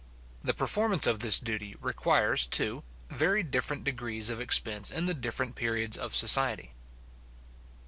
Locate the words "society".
6.15-6.73